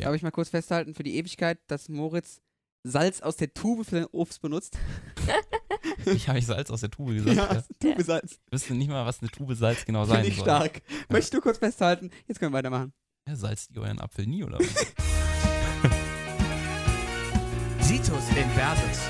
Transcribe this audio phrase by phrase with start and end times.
[0.00, 0.06] Ja.
[0.06, 2.40] Darf ich mal kurz festhalten für die Ewigkeit, dass Moritz
[2.82, 4.78] Salz aus der Tube für den Obst benutzt?
[6.06, 7.36] Ich habe ich Salz aus der Tube gesagt.
[7.36, 8.38] Ja, Tube Salz.
[8.46, 10.44] Ich wüsste nicht mal, was eine Tube Salz genau sein Finde ich soll.
[10.44, 10.82] stark.
[11.08, 12.10] Möchtest du kurz festhalten?
[12.26, 12.92] Jetzt können wir weitermachen.
[13.28, 14.66] Ja, salzt ihr euren Apfel nie, oder was?
[17.86, 19.00] Situs Inversus.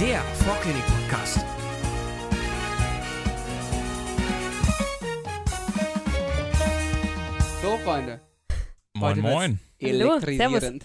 [0.00, 1.38] Der Vorklinik-Podcast.
[7.86, 8.20] Freunde.
[8.94, 9.60] moin, moin.
[9.80, 10.84] Hallo, Elektrisierend.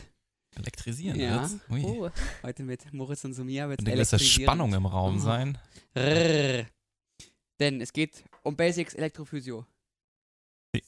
[0.55, 1.41] Elektrisieren Ja.
[1.41, 1.57] jetzt.
[1.71, 1.83] Ui.
[1.83, 2.09] Oh,
[2.43, 5.19] Heute mit Moritz und Sumia wird eine gewisse Spannung im Raum Oh.
[5.19, 5.57] sein.
[5.95, 6.67] Rrrr.
[7.59, 9.65] Denn es geht um Basics Elektrophysio.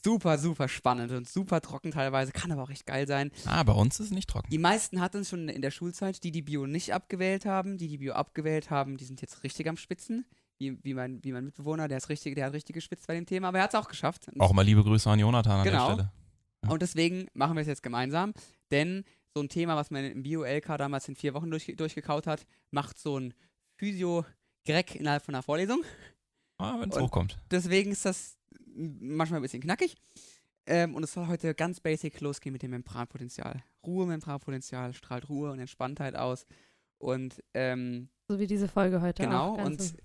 [0.04, 3.32] Super, super spannend und super trocken teilweise, kann aber auch echt geil sein.
[3.46, 4.52] Ah, bei uns ist es nicht trocken.
[4.52, 7.80] Die meisten hatten es schon in der Schulzeit, die die Bio nicht abgewählt haben.
[7.80, 10.26] Die, die Bio abgewählt haben, die sind jetzt richtig am Spitzen.
[10.60, 13.26] Wie, wie, mein, wie mein Mitbewohner, der, ist richtig, der hat richtig gespitzt bei dem
[13.26, 14.28] Thema, aber er hat es auch geschafft.
[14.30, 15.88] Und, Auch mal liebe Grüße an Jonathan an Genau.
[15.88, 15.94] der
[16.62, 16.72] Stelle.
[16.74, 18.34] und deswegen machen wir es jetzt gemeinsam,
[18.72, 19.04] denn
[19.36, 22.98] so ein Thema, was man im Bio-LK damals in vier Wochen durch, durchgekaut hat, macht
[23.00, 23.34] so ein
[23.78, 25.82] Physio-Greg innerhalb von einer Vorlesung.
[26.60, 27.38] Ah, wenn es hochkommt.
[27.52, 28.38] Deswegen ist das
[28.76, 29.96] manchmal ein bisschen knackig.
[30.66, 33.64] Ähm, und es soll heute ganz basic losgehen mit dem Membranpotenzial.
[33.86, 36.46] Ruhe-Membranpotenzial strahlt Ruhe und Entspanntheit aus.
[37.00, 39.58] Und ähm, so wie diese Folge heute genau, auch.
[39.58, 39.98] ganz und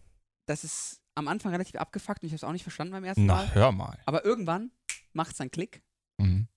[0.48, 3.26] das ist am Anfang relativ abgefuckt und ich habe es auch nicht verstanden beim ersten
[3.26, 3.54] Na, Mal.
[3.54, 3.98] hör mal.
[4.06, 4.70] Aber irgendwann
[5.12, 5.82] macht es einen Klick
[6.18, 6.48] Mhm.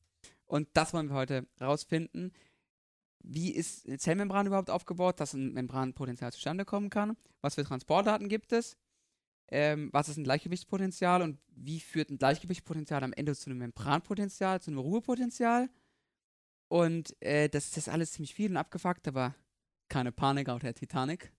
[0.45, 2.33] und das wollen wir heute rausfinden.
[3.23, 7.15] Wie ist eine Zellmembran überhaupt aufgebaut, dass ein Membranpotenzial zustande kommen kann?
[7.41, 8.77] Was für Transportdaten gibt es?
[9.49, 14.61] Ähm, was ist ein Gleichgewichtspotenzial und wie führt ein Gleichgewichtspotenzial am Ende zu einem Membranpotenzial,
[14.61, 15.69] zu einem Ruhepotenzial?
[16.69, 19.35] Und äh, das ist jetzt alles ziemlich viel und abgefuckt, aber
[19.89, 21.33] keine Panik auf der Titanic.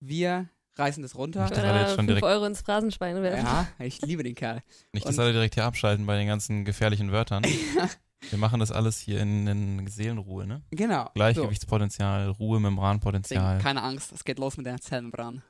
[0.00, 1.44] Wir reißen das runter.
[1.44, 3.46] Ich dachte, alle jetzt schon 5 direkt- Euro ins Phrasenschwein werfen.
[3.46, 4.62] Ja, ich liebe den Kerl.
[4.92, 7.44] Nicht, dass alle direkt hier abschalten bei den ganzen gefährlichen Wörtern.
[8.30, 10.62] Wir machen das alles hier in, in Seelenruhe, ne?
[10.70, 11.10] genau.
[11.14, 12.60] Gleichgewichtspotenzial, Ruhe, So.
[12.60, 13.42] Membranpotenzial.
[13.56, 15.42] Deswegen, keine Angst, es geht los mit der Zellmembran.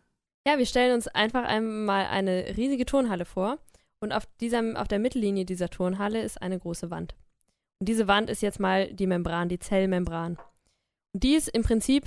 [0.47, 3.59] Ja, wir stellen uns einfach einmal eine riesige Turnhalle vor
[4.01, 7.15] und auf, diesem, auf der Mittellinie dieser Turnhalle ist eine große Wand.
[7.81, 10.37] Und diese Wand ist jetzt mal die Membran, die Zellmembran.
[11.15, 12.07] Und die ist im Prinzip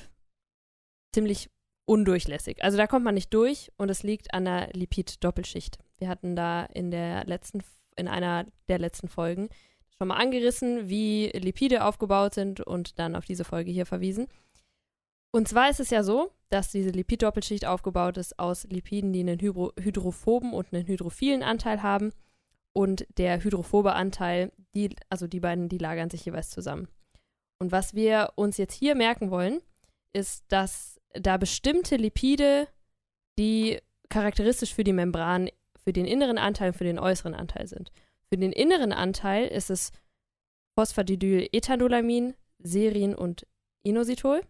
[1.16, 1.50] ziemlich
[1.90, 2.64] undurchlässig.
[2.64, 5.80] Also da kommt man nicht durch und es liegt an der Lipid-Doppelschicht.
[5.98, 7.64] Wir hatten da in der letzten,
[7.96, 9.50] in einer der letzten Folgen
[9.98, 14.28] schon mal angerissen, wie Lipide aufgebaut sind und dann auf diese Folge hier verwiesen.
[15.32, 19.40] Und zwar ist es ja so, dass diese Lipid-Doppelschicht aufgebaut ist aus Lipiden, die einen
[19.40, 22.12] hydro hydrophoben und einen hydrophilen Anteil haben.
[22.72, 26.88] Und der hydrophobe Anteil, die, also die beiden, die lagern sich jeweils zusammen.
[27.58, 29.60] Und was wir uns jetzt hier merken wollen,
[30.14, 32.68] ist, dass da bestimmte Lipide,
[33.38, 35.50] die charakteristisch für die Membran,
[35.84, 37.92] für den inneren Anteil und für den äußeren Anteil sind.
[38.28, 39.92] Für den inneren Anteil ist es
[40.76, 43.48] Phosphatidylethanolamine, Serin und
[43.84, 44.42] Inositol.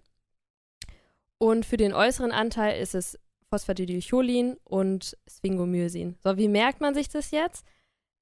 [1.38, 3.18] Und für den äußeren Anteil ist es
[3.50, 6.18] Phosphatidylcholin und Sphingomyosin.
[6.24, 7.66] So, wie merkt man sich das jetzt?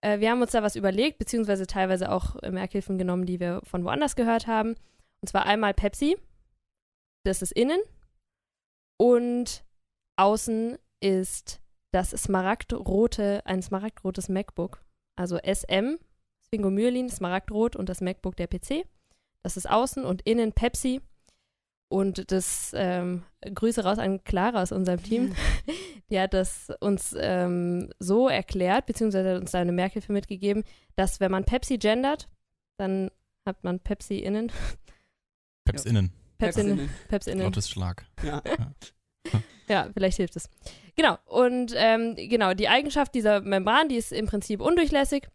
[0.01, 3.61] Äh, wir haben uns da was überlegt, beziehungsweise teilweise auch äh, Merkhilfen genommen, die wir
[3.63, 4.75] von woanders gehört haben.
[5.21, 6.17] Und zwar einmal Pepsi,
[7.23, 7.79] das ist innen.
[8.97, 9.63] Und
[10.17, 14.83] außen ist das smaragdrote, ein smaragdrotes MacBook.
[15.15, 15.97] Also SM,
[16.45, 18.85] Sphingomyelin, smaragdrot und das MacBook der PC.
[19.43, 21.01] Das ist außen und innen Pepsi.
[21.89, 25.33] Und das ähm, Grüße raus an Clara aus unserem Team.
[26.09, 30.63] Die hat das uns ähm, so erklärt, beziehungsweise hat uns da eine Merkhilfe mitgegeben,
[30.95, 32.27] dass wenn man Pepsi gendert,
[32.77, 33.09] dann
[33.45, 34.51] hat man Pepsi innen.
[35.65, 36.11] Peps innen.
[36.37, 36.89] Pepsi innen.
[37.39, 38.05] Lautes Schlag.
[38.23, 38.41] Ja.
[39.67, 40.49] Ja, vielleicht hilft es.
[40.95, 41.17] Genau.
[41.25, 45.27] Und ähm, genau, die Eigenschaft dieser Membran, die ist im Prinzip undurchlässig.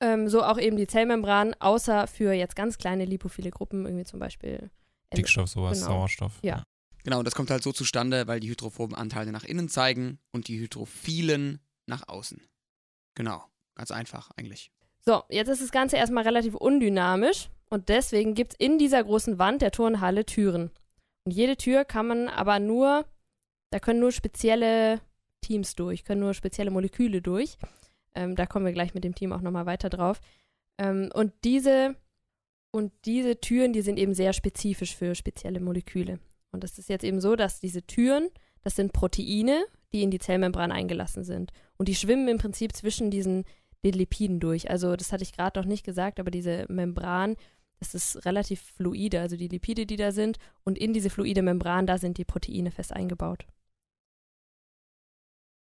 [0.00, 4.18] Ähm, so auch eben die Zellmembran, außer für jetzt ganz kleine lipophile Gruppen, irgendwie zum
[4.20, 4.70] Beispiel.
[5.16, 5.92] Dickstoff, sowas, Genau.
[5.92, 6.38] Sauerstoff.
[6.42, 6.62] Ja.
[7.04, 10.48] Genau, und das kommt halt so zustande, weil die hydrophoben Anteile nach innen zeigen und
[10.48, 12.42] die hydrophilen nach außen.
[13.14, 14.70] Genau, ganz einfach eigentlich.
[15.04, 19.38] So, jetzt ist das Ganze erstmal relativ undynamisch und deswegen gibt es in dieser großen
[19.38, 20.70] Wand der Turnhalle Türen.
[21.24, 23.04] Und jede Tür kann man aber nur,
[23.70, 25.00] da können nur spezielle
[25.40, 27.58] Teams durch, können nur spezielle Moleküle durch.
[28.14, 30.20] Ähm, da kommen wir gleich mit dem Team auch nochmal weiter drauf.
[30.78, 31.96] Ähm, und diese
[32.70, 36.18] und diese Türen, die sind eben sehr spezifisch für spezielle Moleküle.
[36.52, 38.28] Und es ist jetzt eben so, dass diese Türen,
[38.62, 41.52] das sind Proteine, die in die Zellmembran eingelassen sind.
[41.78, 43.44] Und die schwimmen im Prinzip zwischen diesen
[43.84, 44.70] den Lipiden durch.
[44.70, 47.36] Also das hatte ich gerade noch nicht gesagt, aber diese Membran,
[47.78, 50.38] das ist relativ fluide, also die Lipide, die da sind.
[50.64, 53.46] Und in diese fluide Membran, da sind die Proteine fest eingebaut.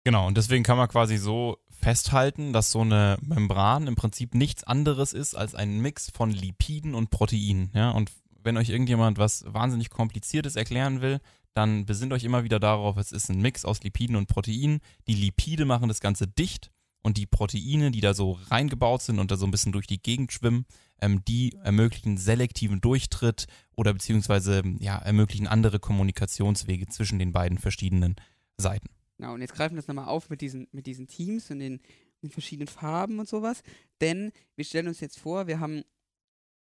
[0.03, 4.63] Genau, und deswegen kann man quasi so festhalten, dass so eine Membran im Prinzip nichts
[4.63, 7.71] anderes ist als ein Mix von Lipiden und Proteinen.
[7.73, 7.91] Ja?
[7.91, 8.11] Und
[8.43, 11.19] wenn euch irgendjemand was wahnsinnig Kompliziertes erklären will,
[11.53, 14.79] dann besinnt euch immer wieder darauf, es ist ein Mix aus Lipiden und Proteinen.
[15.07, 16.71] Die Lipide machen das Ganze dicht
[17.01, 20.01] und die Proteine, die da so reingebaut sind und da so ein bisschen durch die
[20.01, 20.65] Gegend schwimmen,
[21.01, 28.15] ähm, die ermöglichen selektiven Durchtritt oder beziehungsweise ja, ermöglichen andere Kommunikationswege zwischen den beiden verschiedenen
[28.57, 28.89] Seiten.
[29.17, 31.79] Genau, und jetzt greifen wir das nochmal auf mit diesen, mit diesen Teams und den,
[32.23, 33.63] den verschiedenen Farben und sowas.
[33.99, 35.83] Denn wir stellen uns jetzt vor, wir haben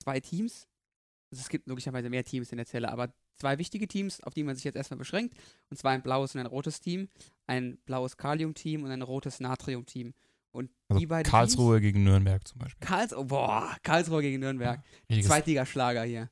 [0.02, 0.68] zwei Teams.
[1.32, 4.44] Also es gibt logischerweise mehr Teams in der Zelle, aber zwei wichtige Teams, auf die
[4.44, 5.36] man sich jetzt erstmal beschränkt.
[5.70, 7.10] Und zwar ein blaues und ein rotes Team,
[7.48, 10.14] ein blaues Kalium-Team und ein rotes Natrium-Team.
[10.52, 12.80] Und Also die beiden Karlsruhe gegen Nürnberg zum Beispiel.
[12.80, 14.82] Teams, Karlsruhe, boah, Karlsruhe gegen Nürnberg.
[15.10, 16.30] Richtiges- Zweitligaschlager hier.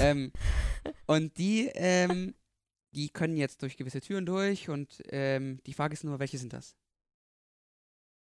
[0.00, 0.30] ähm,
[1.06, 2.34] und die, ähm,
[2.94, 6.52] die können jetzt durch gewisse Türen durch und ähm, die Frage ist nur, welche sind
[6.52, 6.76] das?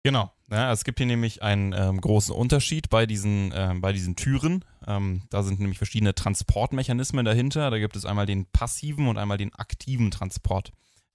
[0.02, 0.32] Genau.
[0.50, 4.64] Ja, es gibt hier nämlich einen ähm, großen Unterschied bei diesen, ähm, bei diesen Türen.
[4.86, 7.70] Ähm, da sind nämlich verschiedene Transportmechanismen dahinter.
[7.70, 10.72] Da gibt es einmal den passiven und einmal den aktiven Transport.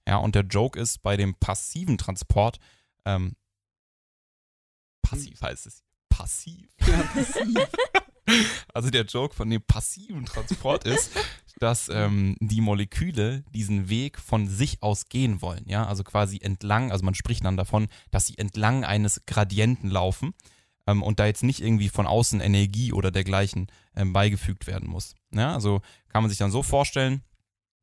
[0.08, 2.58] Ja, und der Joke ist bei dem passiven Transport,
[3.04, 3.36] ähm,
[5.02, 5.84] passiv heißt es.
[6.08, 6.68] Passiv.
[6.86, 7.58] Ja, passiv.
[8.74, 11.10] Also der Joke von dem passiven Transport ist,
[11.58, 15.64] dass ähm, die Moleküle diesen Weg von sich aus gehen wollen.
[15.66, 20.34] Ja, also quasi entlang, also man spricht dann davon, dass sie entlang eines Gradienten laufen
[20.86, 23.66] ähm, und da jetzt nicht irgendwie von außen Energie oder dergleichen
[23.96, 25.14] ähm, beigefügt werden muss.
[25.32, 27.22] Ja, also kann man sich dann so vorstellen,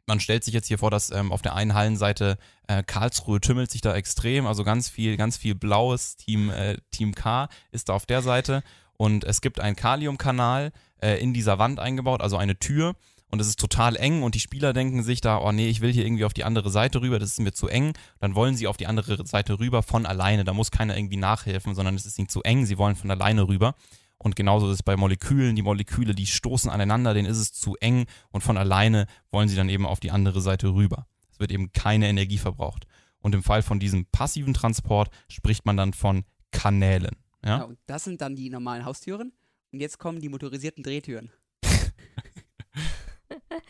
[0.08, 2.38] man stellt sich jetzt hier vor, dass ähm, auf der einen Hallenseite
[2.68, 7.16] äh, Karlsruhe tümmelt sich da extrem, also ganz viel, ganz viel blaues Team, äh, Team
[7.16, 8.64] K ist da auf der Seite
[8.98, 10.72] und es gibt einen Kaliumkanal
[11.02, 12.96] äh, in dieser Wand eingebaut, also eine Tür
[13.30, 15.92] und es ist total eng und die Spieler denken sich da, oh nee, ich will
[15.92, 18.68] hier irgendwie auf die andere Seite rüber, das ist mir zu eng, dann wollen sie
[18.68, 22.18] auf die andere Seite rüber von alleine, da muss keiner irgendwie nachhelfen, sondern es ist
[22.20, 23.76] ihnen zu eng, sie wollen von alleine rüber.
[24.18, 25.56] Und genauso ist es bei Molekülen.
[25.56, 29.58] Die Moleküle, die stoßen aneinander, denen ist es zu eng und von alleine wollen sie
[29.58, 31.06] dann eben auf die andere Seite rüber.
[31.32, 32.88] Es wird eben keine Energie verbraucht.
[33.20, 37.18] Und im Fall von diesem passiven Transport spricht man dann von Kanälen.
[37.46, 37.64] Ja, Ja?
[37.64, 39.32] und das sind dann die normalen Haustüren.
[39.72, 41.32] Und jetzt kommen die motorisierten Drehtüren.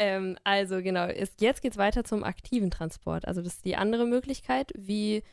[0.00, 3.26] Ähm, also genau, ist, jetzt geht es weiter zum aktiven Transport.
[3.26, 5.24] Also das ist die andere Möglichkeit, wie,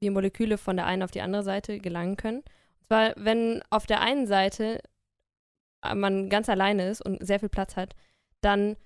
[0.00, 2.38] wie Moleküle von der einen auf die andere Seite gelangen können.
[2.38, 4.80] Und zwar, wenn auf der einen Seite
[5.82, 7.94] äh, man ganz alleine ist und sehr viel Platz hat,
[8.40, 8.76] dann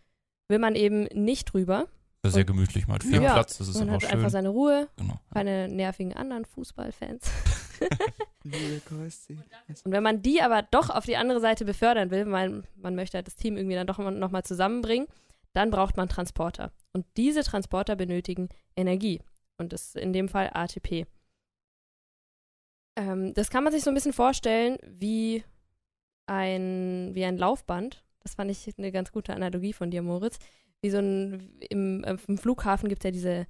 [0.48, 1.86] will man eben nicht rüber.
[2.22, 4.10] Das ist sehr gemütlich, man hat viel Ja, Platz, das ist Man auch hat schön.
[4.10, 5.20] einfach seine Ruhe, genau.
[5.32, 7.30] keine nervigen anderen Fußballfans.
[9.84, 13.19] Und wenn man die aber doch auf die andere Seite befördern will, weil man möchte
[13.19, 15.08] halt das Team irgendwie dann doch nochmal zusammenbringen,
[15.52, 16.72] dann braucht man Transporter.
[16.92, 19.20] Und diese Transporter benötigen Energie.
[19.58, 21.06] Und das ist in dem Fall ATP.
[22.96, 25.44] Ähm, das kann man sich so ein bisschen vorstellen wie
[26.26, 28.04] ein, wie ein Laufband.
[28.20, 30.38] Das fand ich eine ganz gute Analogie von dir, Moritz.
[30.82, 33.46] Wie so ein, im, äh, im Flughafen gibt es ja diese,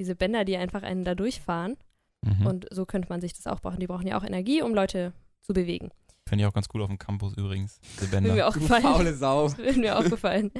[0.00, 1.76] diese Bänder, die einfach einen da durchfahren.
[2.22, 2.46] Mhm.
[2.46, 3.80] Und so könnte man sich das auch brauchen.
[3.80, 5.90] Die brauchen ja auch Energie, um Leute zu bewegen.
[6.28, 8.20] Finde ich auch ganz cool auf dem Campus übrigens, Ist mir.
[8.20, 8.82] Du aufgefallen.
[8.82, 9.46] faule Sau.
[9.46, 10.50] Ist mir aufgefallen.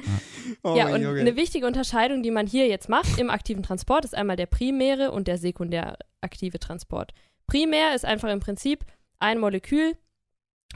[0.61, 1.21] Oh, ja, mein und Junge.
[1.21, 5.11] eine wichtige Unterscheidung, die man hier jetzt macht im aktiven Transport, ist einmal der primäre
[5.11, 7.13] und der sekundär aktive Transport.
[7.47, 8.85] Primär ist einfach im Prinzip
[9.19, 9.95] ein Molekül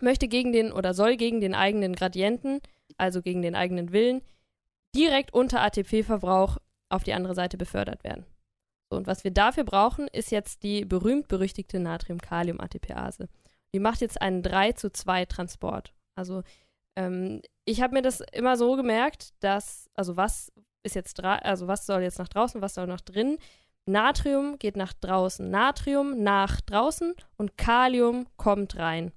[0.02, 2.62] möchte gegen den oder soll gegen den eigenen Gradienten,
[2.98, 4.22] also gegen den eigenen Willen,
[4.96, 6.58] direkt unter ATP-Verbrauch
[6.90, 8.26] auf die andere Seite befördert werden.
[8.90, 13.28] So, und was wir dafür brauchen, ist jetzt die berühmt-berüchtigte Natrium-Kalium-ATPase.
[13.74, 15.94] Die macht jetzt einen 3 zu 2 Transport.
[16.16, 16.44] Also
[16.96, 20.52] ähm, ich habe mir das immer so gemerkt, dass, also was
[20.84, 23.38] ist jetzt, also was soll jetzt nach draußen, was soll nach drinnen?
[23.86, 29.12] Natrium geht nach draußen, Natrium nach draußen und Kalium kommt rein.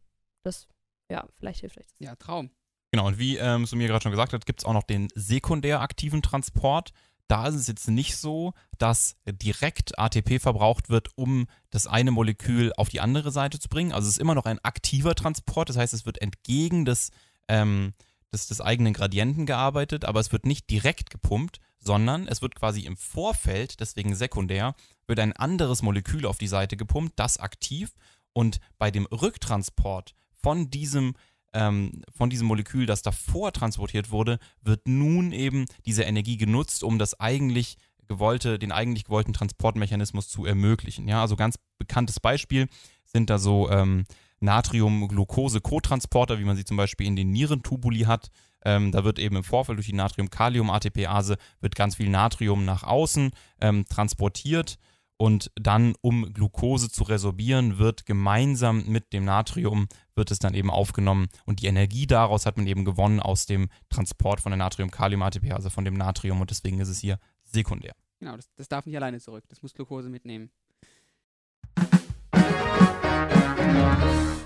[0.45, 0.69] Das,
[1.11, 1.99] ja, vielleicht hilft euch das.
[1.99, 2.50] Ja, Traum.
[2.93, 5.81] Genau, und wie ähm, Sumir gerade schon gesagt hat, gibt es auch noch den sekundär
[5.81, 6.93] aktiven Transport.
[7.31, 12.73] Da ist es jetzt nicht so, dass direkt ATP verbraucht wird, um das eine Molekül
[12.77, 13.93] auf die andere Seite zu bringen.
[13.93, 17.13] Also es ist immer noch ein aktiver Transport, das heißt, es wird entgegen des,
[17.47, 17.93] ähm,
[18.33, 22.81] des, des eigenen Gradienten gearbeitet, aber es wird nicht direkt gepumpt, sondern es wird quasi
[22.81, 24.75] im Vorfeld, deswegen sekundär,
[25.07, 27.93] wird ein anderes Molekül auf die Seite gepumpt, das aktiv.
[28.33, 31.15] Und bei dem Rücktransport von diesem
[31.52, 36.99] ähm, von diesem Molekül, das davor transportiert wurde, wird nun eben diese Energie genutzt, um
[36.99, 37.76] das eigentlich
[38.07, 41.07] gewollte, den eigentlich gewollten Transportmechanismus zu ermöglichen.
[41.09, 42.69] Ja, also ganz bekanntes Beispiel
[43.04, 44.04] sind da so ähm,
[44.40, 48.30] Natrium-Glucose-Cotransporter, wie man sie zum Beispiel in den Nierentubuli hat.
[48.64, 53.30] Ähm, da wird eben im Vorfeld durch die Natrium-Kalium-ATPase wird ganz viel Natrium nach außen
[53.61, 54.78] ähm, transportiert
[55.21, 60.71] und dann, um Glucose zu resorbieren, wird gemeinsam mit dem Natrium, wird es dann eben
[60.71, 65.53] aufgenommen und die Energie daraus hat man eben gewonnen aus dem Transport von der Natrium-Kalium-ATP,
[65.53, 67.93] also von dem Natrium und deswegen ist es hier sekundär.
[68.19, 69.45] Genau, das, das darf nicht alleine zurück.
[69.50, 70.50] Das muss Glucose mitnehmen.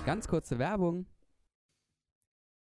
[0.05, 1.05] Ganz kurze Werbung.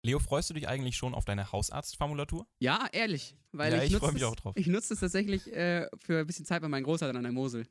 [0.05, 2.47] Leo, freust du dich eigentlich schon auf deine Hausarztformulatur?
[2.61, 3.35] Ja, ehrlich.
[3.51, 4.53] Weil Ja, ich nutze freu mich auch drauf.
[4.57, 7.67] Ich nutze das tatsächlich äh, für ein bisschen Zeit bei meinen Großeltern an der Mosel.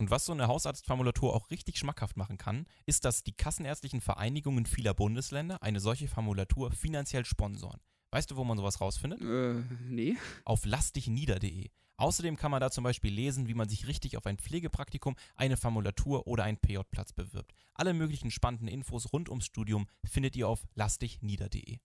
[0.00, 4.64] Und was so eine Hausarztformulatur auch richtig schmackhaft machen kann, ist, dass die kassenärztlichen Vereinigungen
[4.64, 7.80] vieler Bundesländer eine solche Formulatur finanziell sponsoren.
[8.12, 9.20] Weißt du, wo man sowas rausfindet?
[9.20, 10.16] Äh, nee.
[10.44, 11.68] Auf lassdichnieder.de.
[11.96, 15.56] Außerdem kann man da zum Beispiel lesen, wie man sich richtig auf ein Pflegepraktikum, eine
[15.56, 17.52] Formulatur oder einen PJ-Platz bewirbt.
[17.74, 21.78] Alle möglichen spannenden Infos rund ums Studium findet ihr auf lassdichnieder.de.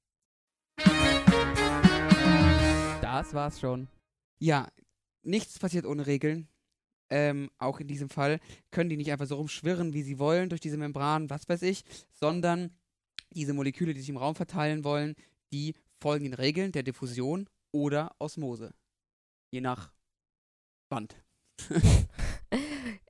[3.02, 3.88] Das war's schon.
[4.38, 4.68] Ja,
[5.24, 6.48] nichts passiert ohne Regeln.
[7.16, 8.40] Ähm, auch in diesem Fall
[8.72, 11.84] können die nicht einfach so rumschwirren, wie sie wollen, durch diese Membran, was weiß ich,
[12.12, 12.72] sondern
[13.30, 15.14] diese Moleküle, die sich im Raum verteilen wollen,
[15.52, 18.74] die folgen den Regeln der Diffusion oder Osmose.
[19.52, 19.92] Je nach
[20.90, 21.16] Band.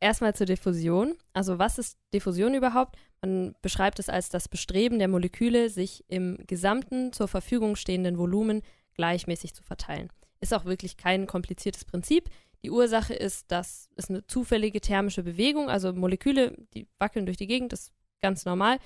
[0.01, 1.15] Erstmal zur Diffusion.
[1.31, 2.97] Also was ist Diffusion überhaupt?
[3.21, 8.63] Man beschreibt es als das Bestreben der Moleküle, sich im gesamten zur Verfügung stehenden Volumen
[8.95, 10.09] gleichmäßig zu verteilen.
[10.41, 12.29] Ist auch wirklich kein kompliziertes Prinzip.
[12.63, 17.47] Die Ursache ist, dass es eine zufällige thermische Bewegung, also Moleküle, die wackeln durch die
[17.47, 18.77] Gegend, das ist ganz normal.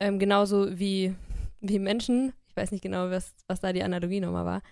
[0.00, 1.14] Ähm, genauso wie,
[1.60, 2.32] wie Menschen.
[2.48, 4.62] Ich weiß nicht genau, was, was da die Analogie nochmal war.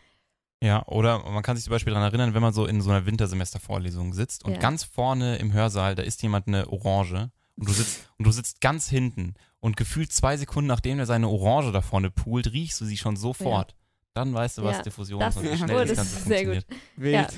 [0.62, 3.06] Ja, oder man kann sich zum Beispiel daran erinnern, wenn man so in so einer
[3.06, 4.58] Wintersemestervorlesung sitzt und Ja.
[4.58, 8.60] ganz vorne im Hörsaal, da ist jemand eine Orange und du sitzt, und du sitzt
[8.60, 12.84] ganz hinten und gefühlt zwei Sekunden nachdem er seine Orange da vorne poolt, riechst du
[12.84, 13.74] sie schon sofort.
[14.12, 16.24] Dann weißt du, was Ja, Diffusion das- ist und wie schnell das das Ganze ist
[16.26, 16.54] sehr gut.
[16.56, 16.82] funktioniert.
[16.96, 17.14] Wild.
[17.14, 17.28] Ja.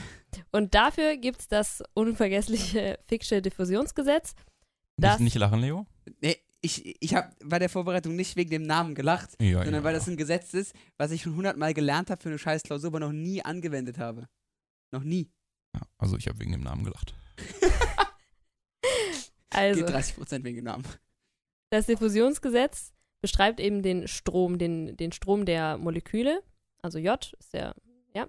[0.51, 4.35] Und dafür gibt es das unvergessliche Fick'sche Diffusionsgesetz.
[4.97, 5.87] Das- Nicht, nicht lachen, Leo?
[6.21, 9.85] Nee, ich, ich habe bei der Vorbereitung nicht wegen dem Namen gelacht, Ja, sondern ja.
[9.85, 12.89] weil das ein Gesetz ist, was ich schon hundertmal gelernt habe für eine scheiß Klausur,
[12.89, 14.29] aber noch nie angewendet habe.
[14.93, 15.31] Noch nie.
[15.75, 17.15] ja, also ich habe wegen dem Namen gelacht.
[19.55, 20.85] Also, Geht 30% wegen dem Namen.
[21.71, 26.43] das Diffusionsgesetz beschreibt eben den Strom, den, den Strom der Moleküle,
[26.81, 27.75] also J ist der,
[28.15, 28.29] ja,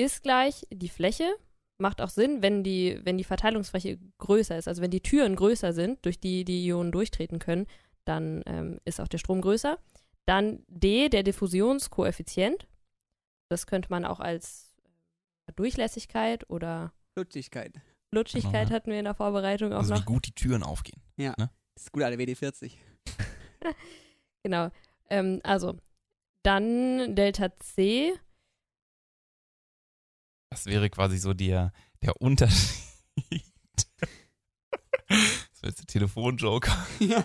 [0.00, 1.30] ist gleich die Fläche.
[1.78, 4.68] Macht auch Sinn, wenn die, wenn die Verteilungsfläche größer ist.
[4.68, 7.66] Also wenn die Türen größer sind, durch die die Ionen durchtreten können,
[8.04, 9.78] dann ähm, ist auch der Strom größer.
[10.26, 12.66] Dann D, der Diffusionskoeffizient.
[13.48, 14.74] Das könnte man auch als
[15.56, 17.72] Durchlässigkeit oder Lutschigkeit.
[18.12, 18.70] Lutschigkeit Genau, ja.
[18.76, 20.04] hatten wir in der Vorbereitung auch Also wie noch.
[20.06, 21.00] gut die Türen aufgehen.
[21.16, 22.72] Das ist gut, alle WD40.
[24.42, 24.70] Genau.
[25.10, 25.76] Ähm, also,
[26.42, 28.14] dann Delta C.
[30.50, 32.74] Das wäre quasi so der, der Unterschied.
[35.08, 36.86] Das wäre jetzt der Telefonjoker.
[37.00, 37.24] ja.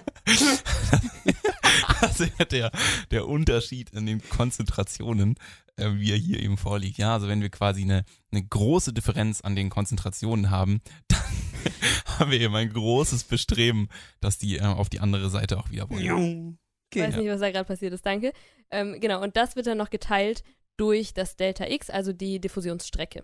[2.01, 2.71] Das wäre der,
[3.11, 5.35] der Unterschied in den Konzentrationen,
[5.77, 6.97] äh, wie er hier eben vorliegt.
[6.97, 11.19] Ja, also wenn wir quasi eine, eine große Differenz an den Konzentrationen haben, dann
[12.19, 13.89] haben wir eben ein großes Bestreben,
[14.19, 16.57] dass die äh, auf die andere Seite auch wieder wollen.
[16.93, 17.23] Ich weiß Okay.
[17.23, 18.31] nicht, was da gerade passiert ist, danke.
[18.71, 20.43] Ähm, genau, und das wird dann noch geteilt
[20.77, 23.23] durch das Delta X, also die Diffusionsstrecke.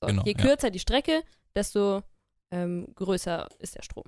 [0.00, 0.38] So, Genau, je ja.
[0.38, 1.22] kürzer die Strecke,
[1.54, 2.02] desto
[2.50, 4.04] ähm, größer ist der Strom.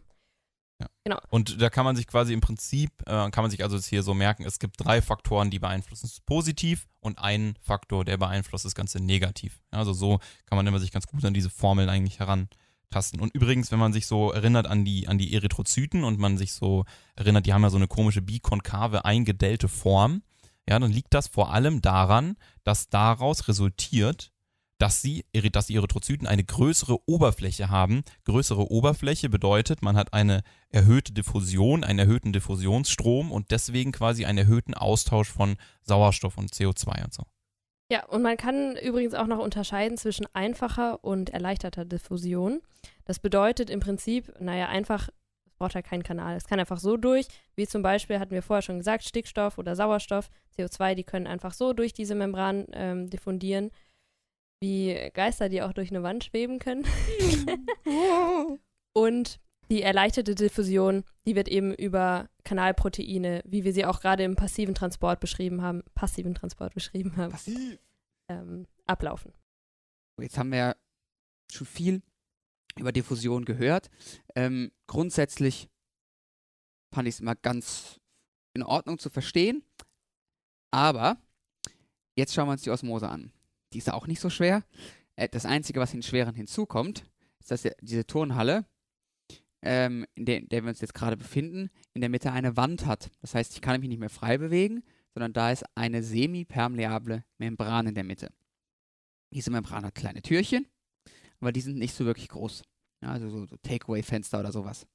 [1.30, 4.02] Und da kann man sich quasi im Prinzip, äh, kann man sich also jetzt hier
[4.02, 8.64] so merken, es gibt drei Faktoren, die beeinflussen es positiv und einen Faktor, der beeinflusst
[8.64, 9.60] das Ganze negativ.
[9.72, 13.20] Ja, also so kann man immer sich ganz gut an diese Formeln eigentlich herantasten.
[13.20, 16.52] Und übrigens, wenn man sich so erinnert an die, an die Erythrozyten und man sich
[16.52, 16.84] so
[17.16, 20.22] erinnert, die haben ja so eine komische bikonkave eingedellte Form,
[20.68, 24.32] ja, dann liegt das vor allem daran, dass daraus resultiert,
[24.78, 28.02] dass, sie, dass die Erythrozyten eine größere Oberfläche haben.
[28.24, 34.38] Größere Oberfläche bedeutet, man hat eine erhöhte Diffusion, einen erhöhten Diffusionsstrom und deswegen quasi einen
[34.38, 37.24] erhöhten Austausch von Sauerstoff und CO2 und so.
[37.90, 42.60] Ja, und man kann übrigens auch noch unterscheiden zwischen einfacher und erleichterter Diffusion.
[43.06, 45.08] Das bedeutet im Prinzip, naja, einfach,
[45.58, 46.36] braucht ja keinen Kanal.
[46.36, 49.76] Es kann einfach so durch, wie zum Beispiel, hatten wir vorher schon gesagt, Stickstoff oder
[49.76, 53.70] Sauerstoff, CO2, die können einfach so durch diese Membran ähm, diffundieren,
[54.60, 56.84] wie Geister, die auch durch eine Wand schweben können.
[58.96, 64.34] Und die erleichterte Diffusion, die wird eben über Kanalproteine, wie wir sie auch gerade im
[64.34, 67.78] passiven Transport beschrieben haben, passiven Transport beschrieben haben, Passiv.
[68.30, 69.34] ähm, ablaufen.
[70.20, 70.76] Jetzt haben wir
[71.52, 72.02] schon viel
[72.78, 73.90] über Diffusion gehört.
[74.34, 75.68] Ähm, grundsätzlich
[76.92, 78.00] fand ich es immer ganz
[78.54, 79.62] in Ordnung zu verstehen.
[80.70, 81.18] Aber
[82.16, 83.32] jetzt schauen wir uns die Osmose an.
[83.72, 84.64] Die ist auch nicht so schwer.
[85.16, 87.04] Äh, das Einzige, was in Schweren hinzukommt,
[87.40, 88.66] ist, dass diese Turnhalle
[89.62, 92.86] ähm, in der, in der wir uns jetzt gerade befinden, in der Mitte eine Wand
[92.86, 93.10] hat.
[93.20, 94.82] Das heißt, ich kann mich nicht mehr frei bewegen,
[95.14, 98.32] sondern da ist eine semipermeable Membran in der Mitte.
[99.32, 100.66] Diese Membran hat kleine Türchen,
[101.40, 102.62] aber die sind nicht so wirklich groß.
[103.02, 104.86] Ja, also so, so Takeaway-Fenster oder sowas.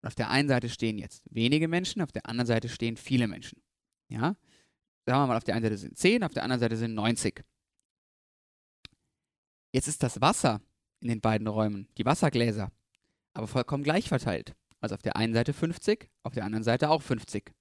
[0.00, 3.28] Und auf der einen Seite stehen jetzt wenige Menschen, auf der anderen Seite stehen viele
[3.28, 3.60] Menschen.
[4.08, 4.36] Ja,
[5.06, 7.44] sagen wir mal, auf der einen Seite sind 10, auf der anderen Seite sind 90.
[9.72, 10.62] Jetzt ist das Wasser
[11.00, 12.72] in den beiden Räumen, die Wassergläser,
[13.34, 14.54] aber vollkommen gleich verteilt.
[14.80, 17.52] Also auf der einen Seite 50, auf der anderen Seite auch 50.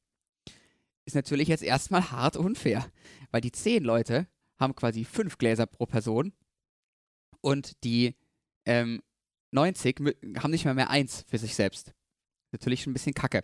[1.06, 2.86] Ist natürlich jetzt erstmal hart unfair,
[3.32, 4.28] weil die 10 Leute
[4.60, 6.34] haben quasi 5 Gläser pro Person
[7.42, 8.16] und die
[8.66, 9.02] ähm,
[9.52, 11.94] 90 mü- haben nicht mal mehr eins für sich selbst.
[12.52, 13.44] Natürlich schon ein bisschen kacke.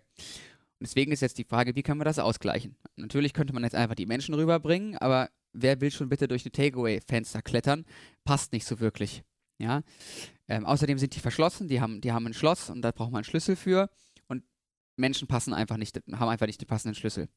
[0.79, 2.75] Und deswegen ist jetzt die Frage, wie können wir das ausgleichen?
[2.95, 6.51] Natürlich könnte man jetzt einfach die Menschen rüberbringen, aber wer will schon bitte durch eine
[6.51, 7.85] Takeaway-Fenster klettern?
[8.25, 9.23] Passt nicht so wirklich.
[9.59, 9.83] Ja.
[10.47, 13.19] Ähm, außerdem sind die verschlossen, die haben, die haben ein Schloss und da braucht man
[13.19, 13.89] einen Schlüssel für.
[14.27, 14.43] Und
[14.97, 17.29] Menschen passen einfach nicht, haben einfach nicht den passenden Schlüssel.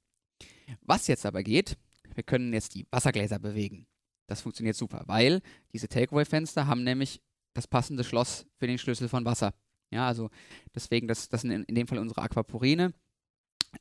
[0.80, 1.76] Was jetzt aber geht,
[2.14, 3.86] wir können jetzt die Wassergläser bewegen.
[4.26, 5.40] Das funktioniert super, weil
[5.73, 7.21] diese Takeaway-Fenster haben nämlich
[7.54, 9.54] das passende Schloss für den Schlüssel von Wasser.
[9.90, 10.30] Ja, also
[10.75, 12.92] deswegen, das, das sind in, in dem Fall unsere Aquaporine.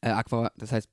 [0.01, 0.89] Äh, Aqua, das heißt,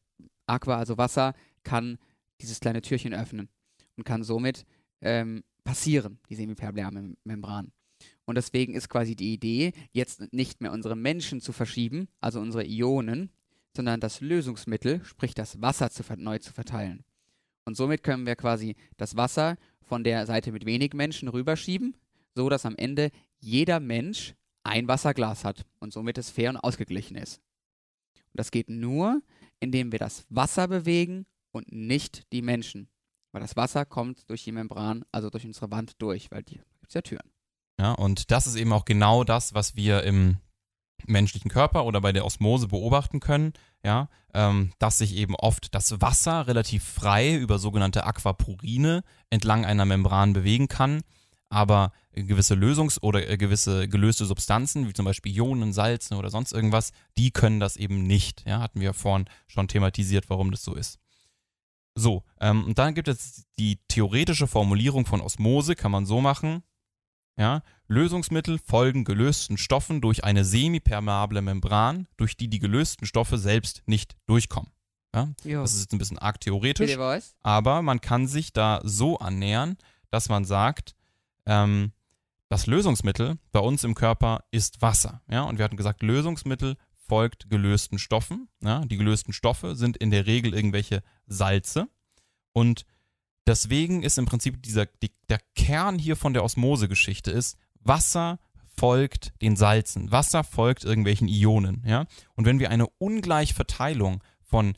[0.47, 1.99] Aqua, also Wasser, kann
[2.41, 3.49] dieses kleine Türchen öffnen
[3.97, 4.65] und kann somit
[5.01, 7.73] ähm, passieren, die semipermeable Membran.
[8.25, 12.65] Und deswegen ist quasi die Idee, jetzt nicht mehr unsere Menschen zu verschieben, also unsere
[12.65, 13.31] Ionen,
[13.77, 17.05] sondern das Lösungsmittel, sprich das Wasser zu, neu zu verteilen.
[17.64, 21.97] Und somit können wir quasi das Wasser von der Seite mit wenig Menschen rüberschieben,
[22.35, 27.16] so dass am Ende jeder Mensch ein Wasserglas hat und somit es fair und ausgeglichen
[27.16, 27.40] ist.
[28.14, 29.21] Und das geht nur,
[29.61, 32.88] indem wir das Wasser bewegen und nicht die Menschen.
[33.33, 36.88] Weil das Wasser kommt durch die Membran, also durch unsere Wand durch, weil die gibt
[36.88, 37.31] es ja Türen.
[37.81, 40.37] Ja, und das ist eben auch genau das, was wir im
[41.07, 43.53] menschlichen Körper oder bei der Osmose beobachten können,
[43.85, 49.85] ja, ähm, dass sich eben oft das Wasser relativ frei über sogenannte Aquaporine entlang einer
[49.85, 51.03] Membran bewegen kann,
[51.49, 56.53] aber gewisse Lösungs- oder äh, gewisse gelöste Substanzen, wie zum Beispiel Ionen, Salze oder sonst
[56.53, 58.45] irgendwas, die können das eben nicht.
[58.47, 60.99] Ja, hatten wir vorhin schon thematisiert, warum das so ist.
[61.95, 66.62] So, ähm, und dann gibt es die theoretische Formulierung von Osmose, kann man so machen.
[67.37, 73.83] Ja, Lösungsmittel folgen gelösten Stoffen durch eine semipermeable Membran, durch die die gelösten Stoffe selbst
[73.87, 74.71] nicht durchkommen.
[75.14, 76.97] Ja, das ist jetzt ein bisschen arg theoretisch,
[77.42, 79.77] aber man kann sich da so annähern,
[80.11, 80.95] dass man sagt,
[81.45, 81.92] ähm,
[82.49, 85.23] das Lösungsmittel bei uns im Körper ist Wasser.
[85.29, 86.77] Ja, und wir hatten gesagt, Lösungsmittel
[87.09, 88.49] folgt gelösten Stoffen.
[88.62, 91.88] Ja, die gelösten Stoffe sind in der Regel irgendwelche Salze.
[92.53, 92.85] Und
[93.46, 98.38] deswegen ist im Prinzip dieser, die, der Kern hier von der Osmose-Geschichte ist, Wasser
[98.74, 100.11] folgt den Salzen.
[100.11, 101.83] Wasser folgt irgendwelchen Ionen.
[101.87, 102.07] Ja?
[102.35, 104.74] Und wenn wir eine ungleich Verteilung von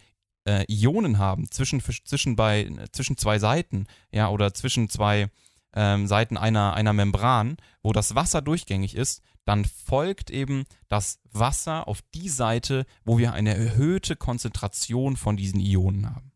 [0.46, 5.30] äh, Ionen haben zwischen, zwischen, bei, zwischen zwei Seiten, ja, oder zwischen zwei
[5.74, 11.86] ähm, Seiten einer, einer Membran, wo das Wasser durchgängig ist, dann folgt eben das Wasser
[11.88, 16.32] auf die Seite, wo wir eine erhöhte Konzentration von diesen Ionen haben.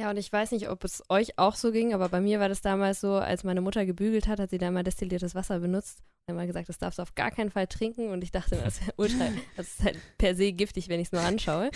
[0.00, 2.48] Ja, und ich weiß nicht, ob es euch auch so ging, aber bei mir war
[2.48, 6.02] das damals so, als meine Mutter gebügelt hat, hat sie da mal destilliertes Wasser benutzt
[6.26, 8.08] und mal gesagt, das darfst du auf gar keinen Fall trinken.
[8.08, 11.12] Und ich dachte, das ist, ultra, das ist halt per se giftig, wenn ich es
[11.12, 11.70] nur anschaue.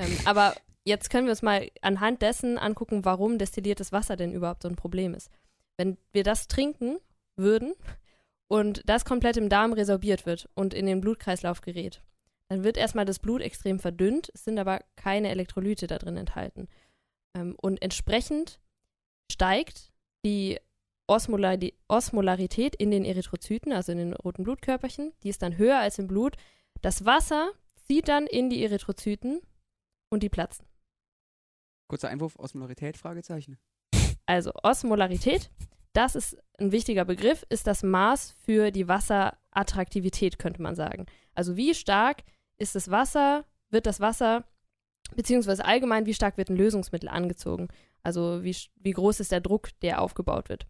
[0.00, 4.64] ähm, aber jetzt können wir uns mal anhand dessen angucken, warum destilliertes Wasser denn überhaupt
[4.64, 5.30] so ein Problem ist.
[5.76, 6.98] Wenn wir das trinken
[7.36, 7.74] würden
[8.48, 12.02] und das komplett im Darm resorbiert wird und in den Blutkreislauf gerät,
[12.48, 16.66] dann wird erstmal das Blut extrem verdünnt, es sind aber keine Elektrolyte da drin enthalten.
[17.36, 18.60] Ähm, und entsprechend
[19.30, 19.92] steigt
[20.24, 20.58] die,
[21.06, 25.12] Osmolar die Osmolarität in den Erythrozyten, also in den roten Blutkörperchen.
[25.22, 26.36] Die ist dann höher als im Blut.
[26.82, 27.50] Das Wasser
[27.86, 29.40] zieht dann in die Erythrozyten
[30.10, 30.66] und die platzen.
[31.88, 33.58] Kurzer Einwurf, Osmolarität, Fragezeichen.
[34.26, 35.50] Also Osmolarität,
[35.92, 41.06] das ist ein wichtiger Begriff, ist das Maß für die Wasserattraktivität, könnte man sagen.
[41.34, 42.22] Also wie stark
[42.58, 44.44] ist das Wasser, wird das Wasser,
[45.16, 47.68] beziehungsweise allgemein, wie stark wird ein Lösungsmittel angezogen.
[48.02, 50.66] Also wie, wie groß ist der Druck, der aufgebaut wird.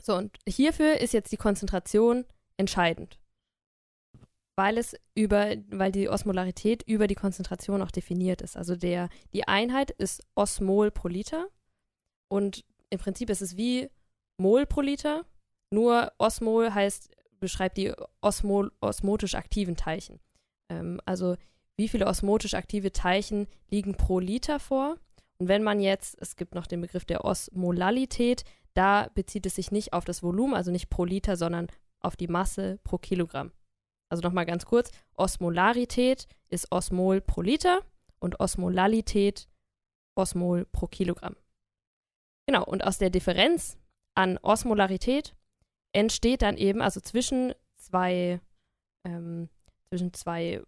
[0.00, 2.24] So, und hierfür ist jetzt die Konzentration
[2.56, 3.18] entscheidend.
[4.56, 8.56] Weil es über, weil die Osmolarität über die Konzentration auch definiert ist.
[8.56, 11.48] Also der, die Einheit ist Osmol pro Liter.
[12.28, 13.88] Und im Prinzip ist es wie
[14.36, 15.24] Mol pro Liter,
[15.70, 20.20] nur Osmol heißt, beschreibt die osmol, osmotisch aktiven Teilchen.
[20.68, 21.36] Ähm, also
[21.76, 24.96] wie viele osmotisch aktive Teilchen liegen pro Liter vor.
[25.38, 29.70] Und wenn man jetzt, es gibt noch den Begriff der Osmolalität, da bezieht es sich
[29.70, 31.68] nicht auf das Volumen, also nicht pro Liter, sondern
[32.00, 33.52] auf die Masse pro Kilogramm.
[34.08, 37.80] Also nochmal ganz kurz, Osmolarität ist Osmol pro Liter
[38.18, 39.48] und Osmolalität
[40.14, 41.36] Osmol pro Kilogramm.
[42.46, 43.78] Genau, und aus der Differenz
[44.14, 45.34] an Osmolarität
[45.92, 48.40] entsteht dann eben, also zwischen zwei,
[49.04, 49.48] ähm,
[49.88, 50.62] zwischen zwei,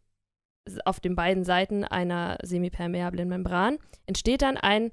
[0.84, 4.92] auf den beiden Seiten einer semipermeablen Membran, entsteht dann ein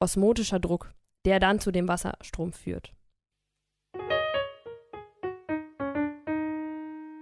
[0.00, 0.92] osmotischer Druck,
[1.24, 2.92] der dann zu dem Wasserstrom führt.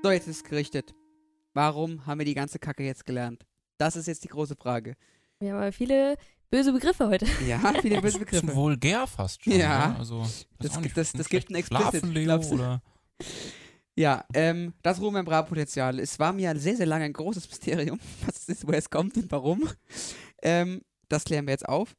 [0.03, 0.95] So, jetzt ist es gerichtet.
[1.55, 3.45] Warum haben wir die ganze Kacke jetzt gelernt?
[3.79, 4.95] Das ist jetzt die große Frage.
[5.39, 6.17] Wir haben aber viele
[6.51, 7.27] böse Begriffe heute.
[7.47, 8.55] Ja, viele böse Begriffe.
[8.55, 9.53] vulgär fast schon.
[9.53, 9.89] Ja.
[9.89, 9.99] Ne?
[9.99, 10.27] Also,
[10.59, 12.83] Das gibt- das- das gibt ein schlecht Explicit, Schlafen, Leo, oder?
[13.95, 15.99] Ja, ähm, das Ruhmembranpotenzial.
[15.99, 19.17] Es war mir sehr, sehr lange ein großes Mysterium, was es ist, woher es kommt
[19.17, 19.69] und warum.
[20.43, 21.95] Ähm, das klären wir jetzt auf.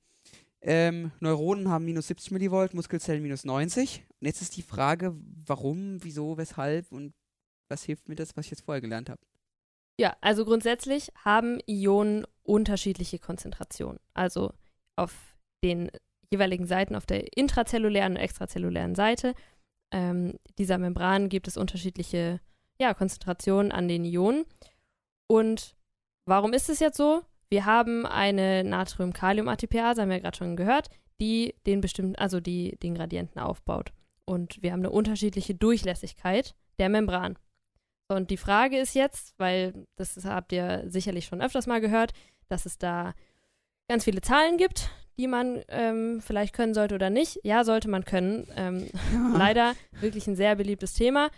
[0.62, 4.06] Ähm, Neuronen haben minus 70 Millivolt, Muskelzellen minus 90.
[4.20, 7.14] Und jetzt ist die Frage, warum, wieso, weshalb und
[7.70, 9.22] was hilft mir das, was ich jetzt vorher gelernt habe.
[10.00, 14.00] Ja, also grundsätzlich haben Ionen unterschiedliche Konzentrationen.
[14.14, 14.52] Also
[14.96, 15.14] auf
[15.64, 15.92] den
[16.32, 19.36] jeweiligen Seiten, auf der intrazellulären und extrazellulären Seite
[19.94, 22.42] ähm, dieser Membran gibt es unterschiedliche
[22.80, 24.46] ja, Konzentrationen an den Ionen.
[25.28, 25.76] Und
[26.26, 27.22] warum ist es jetzt so?
[27.50, 30.90] Wir haben eine Natrium-Kalium-ATPase, haben wir ja gerade schon gehört,
[31.22, 33.94] die den bestimmten, also die den Gradienten aufbaut.
[34.26, 37.38] Und wir haben eine unterschiedliche Durchlässigkeit der Membran.
[38.08, 42.14] Und die Frage ist jetzt, weil das habt ihr sicherlich schon öfters mal gehört,
[42.48, 43.14] dass es da
[43.88, 47.40] ganz viele Zahlen gibt, die man ähm, vielleicht können sollte oder nicht.
[47.44, 48.48] Ja, sollte man können.
[48.56, 48.88] Ähm,
[49.36, 51.30] leider wirklich ein sehr beliebtes Thema.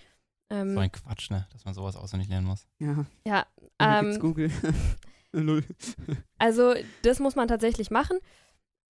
[0.50, 1.48] Ähm, So ein Quatsch, ne?
[1.52, 2.68] Dass man sowas auswendig lernen muss.
[2.80, 3.46] Ja, ja,
[3.80, 4.52] ähm, gibt's Google.
[5.34, 5.64] Null.
[6.38, 8.20] also das muss man tatsächlich machen.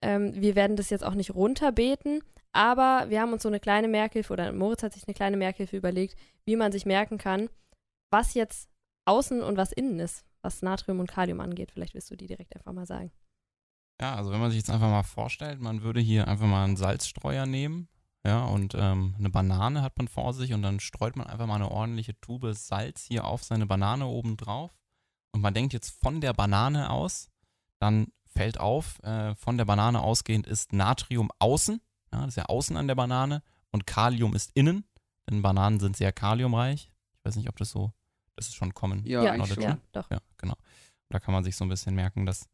[0.01, 2.21] Ähm, wir werden das jetzt auch nicht runterbeten,
[2.51, 5.75] aber wir haben uns so eine kleine Merkhilfe oder Moritz hat sich eine kleine Merkhilfe
[5.77, 7.49] überlegt, wie man sich merken kann,
[8.11, 8.69] was jetzt
[9.05, 11.71] außen und was innen ist, was Natrium und Kalium angeht.
[11.71, 13.11] Vielleicht willst du die direkt einfach mal sagen.
[14.01, 16.77] Ja, also wenn man sich jetzt einfach mal vorstellt, man würde hier einfach mal einen
[16.77, 17.87] Salzstreuer nehmen,
[18.25, 21.55] ja, und ähm, eine Banane hat man vor sich und dann streut man einfach mal
[21.55, 24.75] eine ordentliche Tube Salz hier auf seine Banane oben drauf
[25.31, 27.29] und man denkt jetzt von der Banane aus,
[27.79, 31.79] dann fällt auf, äh, von der Banane ausgehend ist Natrium außen,
[32.11, 34.85] ja, das ist ja außen an der Banane und Kalium ist innen,
[35.29, 36.91] denn Bananen sind sehr kaliumreich.
[37.13, 37.91] Ich weiß nicht, ob das so,
[38.35, 39.05] das ist schon kommen.
[39.05, 39.63] Ja, ja, schon.
[39.63, 40.09] ja, doch.
[40.09, 40.55] Ja, genau.
[41.09, 42.47] Da kann man sich so ein bisschen merken, dass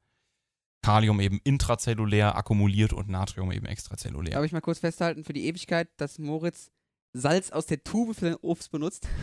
[0.81, 4.33] Kalium eben intrazellulär akkumuliert und Natrium eben extrazellulär.
[4.33, 6.71] Darf ich mal kurz festhalten für die Ewigkeit, dass Moritz
[7.13, 9.07] Salz aus der Tube für den Obst benutzt?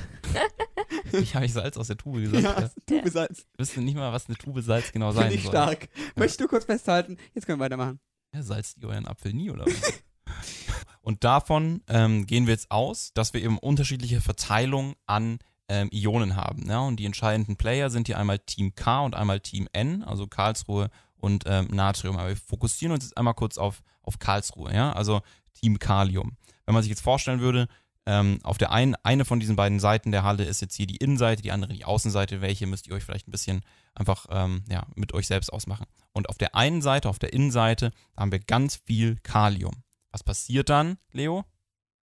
[1.12, 2.42] Ich habe ich Salz aus der Tube gesagt.
[2.44, 2.70] Ja.
[2.86, 3.46] Tube Salz.
[3.52, 5.52] Ich wüsste nicht mal, was eine Tube Salz genau sein Finde ich soll.
[5.52, 5.88] stark.
[6.16, 7.16] Möchtest du kurz festhalten?
[7.34, 8.00] Jetzt können wir weitermachen.
[8.34, 10.02] Ja, salzt ihr euren Apfel nie oder was?
[11.02, 16.36] und davon ähm, gehen wir jetzt aus, dass wir eben unterschiedliche Verteilung an ähm, Ionen
[16.36, 16.68] haben.
[16.68, 16.80] Ja?
[16.80, 20.90] Und die entscheidenden Player sind hier einmal Team K und einmal Team N, also Karlsruhe
[21.18, 22.16] und ähm, Natrium.
[22.16, 25.20] Aber wir fokussieren uns jetzt einmal kurz auf, auf Karlsruhe, ja, also
[25.54, 26.36] Team Kalium.
[26.64, 27.68] Wenn man sich jetzt vorstellen würde,
[28.08, 30.96] ähm, auf der einen, eine von diesen beiden Seiten der Halle ist jetzt hier die
[30.96, 32.40] Innenseite, die andere die Außenseite.
[32.40, 33.60] Welche müsst ihr euch vielleicht ein bisschen
[33.94, 35.84] einfach ähm, ja, mit euch selbst ausmachen.
[36.12, 39.82] Und auf der einen Seite, auf der Innenseite, da haben wir ganz viel Kalium.
[40.10, 41.44] Was passiert dann, Leo?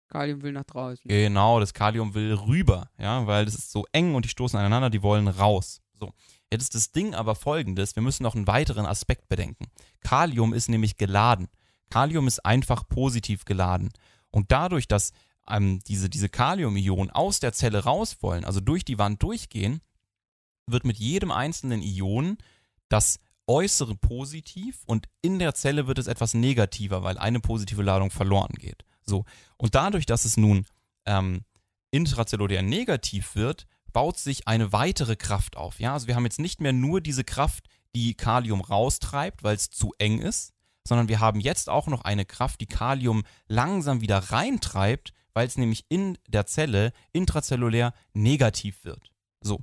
[0.06, 1.08] Kalium will nach draußen.
[1.08, 4.90] Genau, das Kalium will rüber, ja, weil das ist so eng und die stoßen aneinander,
[4.90, 5.80] die wollen raus.
[5.94, 6.12] So.
[6.50, 9.66] Jetzt ist das Ding aber folgendes, wir müssen noch einen weiteren Aspekt bedenken.
[10.00, 11.48] Kalium ist nämlich geladen.
[11.90, 13.90] Kalium ist einfach positiv geladen.
[14.30, 15.12] Und dadurch, dass
[15.48, 19.80] ähm, diese, diese Kaliumionen aus der Zelle raus wollen, also durch die Wand durchgehen,
[20.66, 22.38] wird mit jedem einzelnen Ion
[22.88, 28.10] das äußere positiv und in der Zelle wird es etwas negativer, weil eine positive Ladung
[28.10, 28.84] verloren geht.
[29.02, 29.24] So.
[29.56, 30.66] Und dadurch, dass es nun
[31.06, 31.44] ähm,
[31.90, 35.80] intrazellulär negativ wird, baut sich eine weitere Kraft auf.
[35.80, 39.70] Ja, also wir haben jetzt nicht mehr nur diese Kraft, die Kalium raustreibt, weil es
[39.70, 40.52] zu eng ist,
[40.86, 45.58] sondern wir haben jetzt auch noch eine Kraft, die Kalium langsam wieder reintreibt, weil es
[45.58, 49.12] nämlich in der Zelle intrazellulär negativ wird.
[49.40, 49.60] So.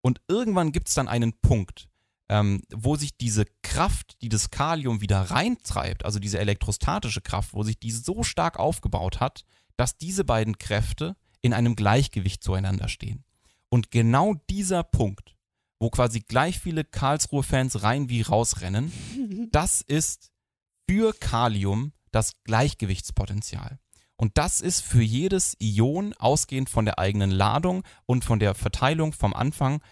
[0.00, 1.88] Und irgendwann gibt es dann einen Punkt,
[2.28, 7.62] ähm, wo sich diese Kraft, die das Kalium wieder reintreibt, also diese elektrostatische Kraft, wo
[7.62, 9.44] sich die so stark aufgebaut hat,
[9.76, 13.24] dass diese beiden Kräfte in einem Gleichgewicht zueinander stehen.
[13.74, 15.34] Und genau dieser Punkt,
[15.80, 18.92] wo quasi gleich viele Karlsruhe-Fans rein wie rausrennen,
[19.50, 20.30] das ist
[20.88, 23.80] für Kalium das Gleichgewichtspotenzial.
[24.14, 29.12] Und das ist für jedes Ion, ausgehend von der eigenen Ladung und von der Verteilung
[29.12, 29.82] vom Anfang,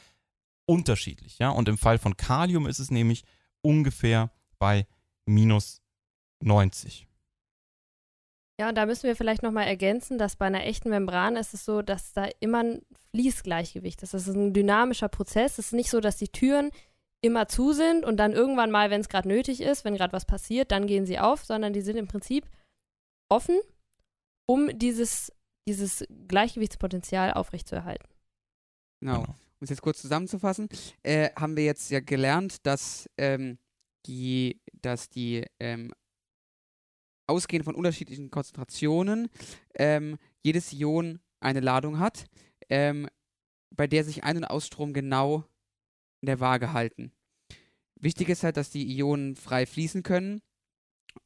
[0.64, 1.38] unterschiedlich.
[1.40, 1.48] Ja?
[1.48, 3.24] Und im Fall von Kalium ist es nämlich
[3.62, 4.86] ungefähr bei
[5.26, 5.82] minus
[6.40, 7.08] 90.
[8.60, 11.64] Ja, und da müssen wir vielleicht nochmal ergänzen, dass bei einer echten Membran ist es
[11.64, 14.14] so, dass da immer ein Fließgleichgewicht ist.
[14.14, 15.58] Das ist ein dynamischer Prozess.
[15.58, 16.70] Es ist nicht so, dass die Türen
[17.22, 20.24] immer zu sind und dann irgendwann mal, wenn es gerade nötig ist, wenn gerade was
[20.24, 22.46] passiert, dann gehen sie auf, sondern die sind im Prinzip
[23.28, 23.58] offen,
[24.46, 25.32] um dieses,
[25.68, 28.08] dieses Gleichgewichtspotenzial aufrechtzuerhalten.
[29.00, 29.22] Genau.
[29.22, 29.36] Genau.
[29.62, 30.68] Um es jetzt kurz zusammenzufassen,
[31.04, 33.58] äh, haben wir jetzt ja gelernt, dass ähm,
[34.06, 35.92] die, dass die ähm,
[37.26, 39.28] ausgehend von unterschiedlichen Konzentrationen
[39.74, 42.26] ähm, jedes Ion eine Ladung hat,
[42.68, 43.08] ähm,
[43.70, 45.44] bei der sich Ein- und Ausstrom genau
[46.20, 47.12] in der Waage halten.
[48.00, 50.42] Wichtig ist halt, dass die Ionen frei fließen können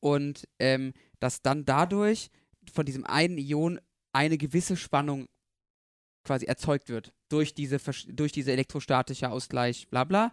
[0.01, 2.31] und ähm, dass dann dadurch
[2.73, 3.81] von diesem einen Ion
[4.13, 5.29] eine gewisse Spannung
[6.25, 7.79] quasi erzeugt wird durch diese,
[8.09, 10.33] durch diese elektrostatische Ausgleich, bla bla.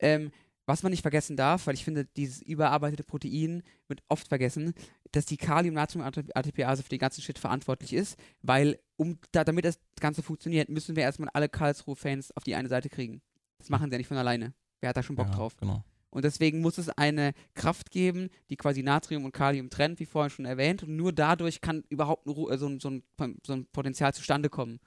[0.00, 0.30] Ähm,
[0.66, 4.74] was man nicht vergessen darf, weil ich finde, dieses überarbeitete Protein wird oft vergessen,
[5.12, 10.22] dass die Kalium-Natrium-ATPase für den ganzen Shit verantwortlich ist, weil um da, damit das Ganze
[10.22, 13.22] funktioniert, müssen wir erstmal alle Karlsruhe-Fans auf die eine Seite kriegen.
[13.58, 14.52] Das machen sie ja nicht von alleine.
[14.80, 15.56] Wer hat da schon Bock ja, drauf?
[15.56, 15.82] Genau.
[16.10, 20.30] Und deswegen muss es eine Kraft geben, die quasi Natrium und Kalium trennt, wie vorhin
[20.30, 20.82] schon erwähnt.
[20.82, 23.02] Und nur dadurch kann überhaupt ein, so, ein, so, ein,
[23.46, 24.80] so ein Potenzial zustande kommen.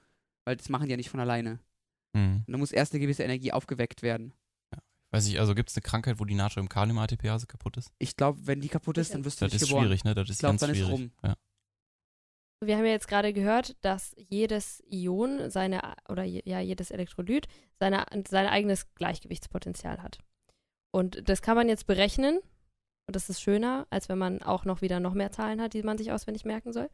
[0.44, 1.60] Weil das machen die ja nicht von alleine.
[2.14, 2.42] Mhm.
[2.46, 4.32] Und da muss erst eine gewisse Energie aufgeweckt werden.
[5.12, 7.92] Weiß ich, also gibt es eine Krankheit, wo die Natrium-Kalium-ATPase kaputt ist?
[7.98, 9.84] Ich glaube, wenn die kaputt ist, dann wirst du Das nicht ist geboren.
[9.86, 10.14] schwierig, ne?
[10.14, 10.92] Das ist glaub, ganz dann ist schwierig.
[10.92, 11.12] rum.
[11.24, 11.34] Ja.
[12.62, 18.04] Wir haben ja jetzt gerade gehört, dass jedes Ion seine oder ja jedes Elektrolyt seine,
[18.28, 20.18] sein eigenes Gleichgewichtspotenzial hat.
[20.92, 22.38] Und das kann man jetzt berechnen.
[23.08, 25.82] Und das ist schöner, als wenn man auch noch wieder noch mehr Zahlen hat, die
[25.82, 26.90] man sich auswendig merken soll.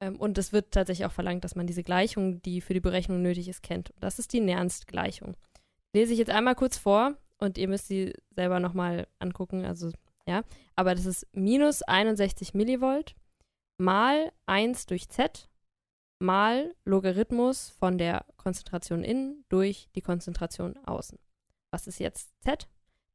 [0.00, 3.20] Ähm, und es wird tatsächlich auch verlangt, dass man diese Gleichung, die für die Berechnung
[3.20, 3.90] nötig ist, kennt.
[3.90, 5.36] Und das ist die Nernst-Gleichung.
[5.94, 9.64] Lese ich jetzt einmal kurz vor und ihr müsst sie selber nochmal angucken.
[9.64, 9.90] Also,
[10.26, 10.42] ja.
[10.76, 13.14] Aber das ist minus 61 Millivolt
[13.78, 15.48] mal 1 durch z
[16.18, 21.18] mal Logarithmus von der Konzentration innen durch die Konzentration außen.
[21.72, 22.68] Was ist jetzt z?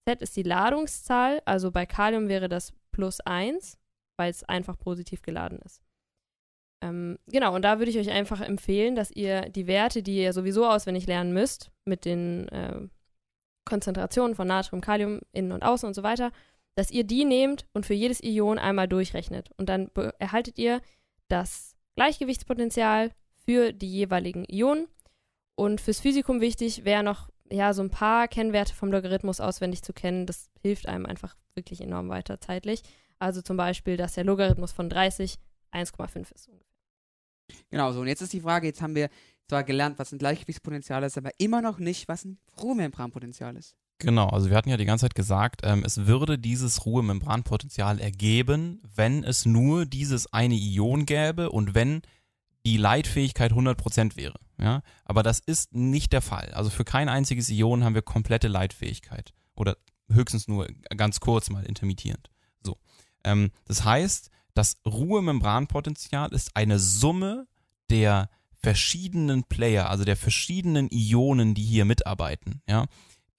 [0.06, 3.78] z ist die Ladungszahl, also bei Kalium wäre das plus 1,
[4.18, 5.82] weil es einfach positiv geladen ist.
[6.82, 10.34] Ähm, genau, und da würde ich euch einfach empfehlen, dass ihr die Werte, die ihr
[10.34, 12.88] sowieso auswendig lernen müsst, mit den äh,
[13.68, 16.32] Konzentrationen von Natrium, Kalium innen und außen und so weiter,
[16.76, 19.50] dass ihr die nehmt und für jedes Ion einmal durchrechnet.
[19.58, 20.82] Und dann erhaltet ihr
[21.28, 23.12] das Gleichgewichtspotenzial
[23.46, 24.88] für die jeweiligen Ionen.
[25.56, 29.94] Und fürs Physikum wichtig wäre noch, ja, so ein paar Kennwerte vom Logarithmus auswendig zu
[29.94, 30.26] kennen.
[30.26, 32.84] Das hilft einem einfach wirklich enorm weiter zeitlich.
[33.20, 35.40] Also zum Beispiel, dass der Logarithmus von 30
[35.74, 36.50] 1,5 ist.
[37.70, 38.02] Genau so.
[38.02, 39.10] Und jetzt ist die Frage, jetzt haben wir
[39.48, 43.76] zwar gelernt, was ein Gleichgewichtspotenzial ist, aber immer noch nicht, was ein Ruhemembranpotenzial ist.
[44.00, 48.82] Genau, also wir hatten ja die ganze Zeit gesagt, ähm, es würde dieses Ruhemembranpotenzial ergeben,
[48.96, 52.02] wenn es nur dieses eine Ion gäbe und wenn
[52.66, 54.40] die Leitfähigkeit 100% wäre.
[54.60, 54.82] Ja?
[55.06, 56.52] Aber das ist nicht der Fall.
[56.54, 59.34] Also für kein einziges Ion haben wir komplette Leitfähigkeit.
[59.56, 59.78] Oder
[60.12, 62.30] höchstens nur ganz kurz mal intermittierend.
[62.62, 62.78] So.
[63.24, 67.48] Ähm, das heißt, das Ruhemembranpotenzial ist eine Summe
[67.90, 68.30] der
[68.68, 72.62] verschiedenen Player, also der verschiedenen Ionen, die hier mitarbeiten.
[72.68, 72.88] Ja?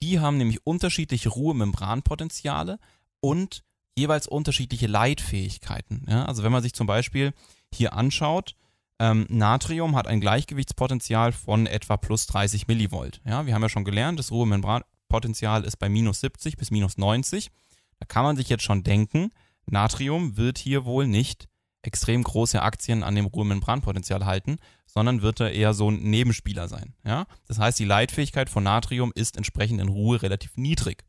[0.01, 2.79] Die haben nämlich unterschiedliche Ruhemembranpotenziale
[3.19, 3.63] und
[3.95, 6.07] jeweils unterschiedliche Leitfähigkeiten.
[6.09, 6.25] Ja?
[6.25, 7.33] Also wenn man sich zum Beispiel
[7.71, 8.55] hier anschaut,
[8.97, 13.21] ähm, Natrium hat ein Gleichgewichtspotenzial von etwa plus 30 Millivolt.
[13.23, 13.45] Ja?
[13.45, 17.51] Wir haben ja schon gelernt, das Ruhemembranpotenzial ist bei minus 70 bis minus 90.
[17.99, 19.29] Da kann man sich jetzt schon denken,
[19.67, 21.49] Natrium wird hier wohl nicht
[21.81, 26.95] extrem große Aktien an dem Ruhemembranpotenzial halten, sondern wird da eher so ein Nebenspieler sein.
[27.05, 27.25] Ja?
[27.47, 31.05] Das heißt, die Leitfähigkeit von Natrium ist entsprechend in Ruhe relativ niedrig.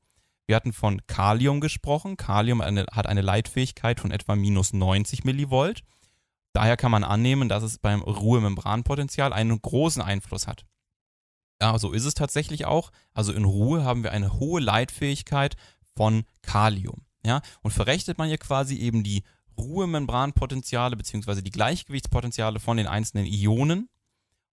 [0.47, 2.17] Wir hatten von Kalium gesprochen.
[2.17, 5.83] Kalium eine, hat eine Leitfähigkeit von etwa minus 90 Millivolt.
[6.53, 10.67] Daher kann man annehmen, dass es beim Ruhemembranpotenzial einen großen Einfluss hat.
[11.63, 12.91] Ja, so ist es tatsächlich auch.
[13.13, 15.57] Also in Ruhe haben wir eine hohe Leitfähigkeit
[15.95, 17.03] von Kalium.
[17.25, 19.23] Ja, und verrechnet man hier quasi eben die
[19.61, 21.43] Ruhemembranpotenziale bzw.
[21.43, 23.89] die Gleichgewichtspotenziale von den einzelnen Ionen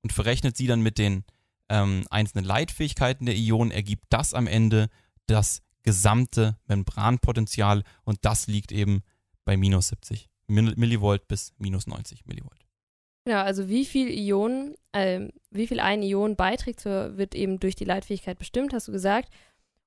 [0.03, 1.23] und verrechnet sie dann mit den
[1.69, 4.89] ähm, einzelnen Leitfähigkeiten der Ionen, ergibt das am Ende
[5.25, 9.03] das gesamte Membranpotenzial und das liegt eben
[9.45, 12.65] bei minus 70 Mill- Millivolt bis minus 90 Millivolt.
[13.25, 17.83] Genau, also wie viel Ionen, ähm, wie viel ein Ion beiträgt, wird eben durch die
[17.83, 19.33] Leitfähigkeit bestimmt, hast du gesagt.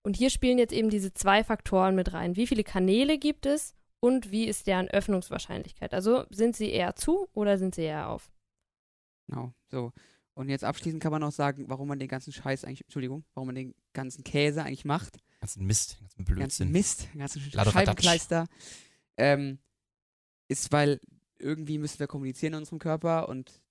[0.03, 2.37] Und hier spielen jetzt eben diese zwei Faktoren mit rein.
[2.37, 5.95] Wie viele Kanäle gibt es und wie ist deren Öffnungswahrscheinlichkeit?
[5.95, 8.31] Also sind sie eher zu oder sind sie eher auf?
[9.27, 9.93] Genau, so.
[10.35, 13.49] Und jetzt abschließend kann man auch sagen, warum man den ganzen Scheiß eigentlich, Entschuldigung, warum
[13.49, 15.19] man den ganzen Käse eigentlich macht.
[15.41, 16.73] Ganzen Mist, ganzen Den ganzen Blödsinn.
[16.73, 17.41] Mist, den ganzen.
[17.41, 18.47] Scheibenkleister.
[19.17, 19.59] Ähm,
[20.49, 21.01] ist, weil
[21.39, 23.63] irgendwie müssen wir kommunizieren in unserem Körper und